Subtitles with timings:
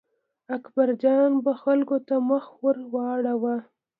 [0.55, 3.55] اکبرجان به خلکو ته مخ ور واړاوه.